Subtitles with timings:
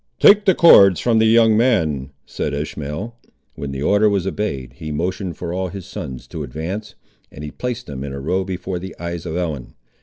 [0.19, 3.15] "Take the cords from the young man," said Ishmael.
[3.53, 6.95] When the order was obeyed, he motioned for all his sons to advance,
[7.31, 9.75] and he placed them in a row before the eyes of Ellen.